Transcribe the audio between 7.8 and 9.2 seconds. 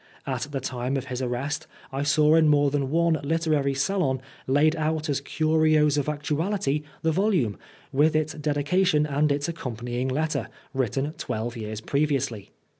with its dedication